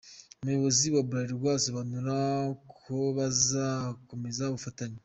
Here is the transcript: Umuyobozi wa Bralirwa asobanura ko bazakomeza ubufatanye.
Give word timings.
Umuyobozi 0.41 0.85
wa 0.93 1.01
Bralirwa 1.07 1.49
asobanura 1.59 2.17
ko 2.81 2.95
bazakomeza 3.17 4.43
ubufatanye. 4.51 4.99